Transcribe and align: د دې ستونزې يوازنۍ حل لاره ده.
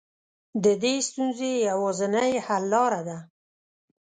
د 0.63 0.65
دې 0.83 0.95
ستونزې 1.07 1.51
يوازنۍ 1.69 2.31
حل 2.45 2.63
لاره 2.73 3.01
ده. 3.07 3.17